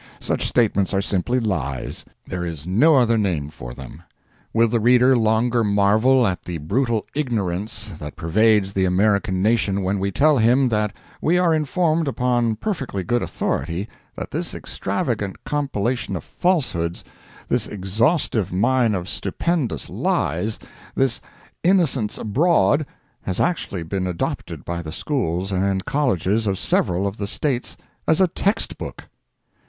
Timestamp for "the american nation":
8.73-9.83